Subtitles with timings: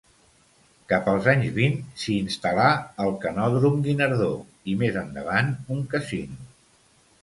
[0.93, 2.67] Cap als anys vint, s'hi instal·là
[3.05, 4.33] el Canòdrom Guinardó
[4.75, 6.47] i més endavant un casino.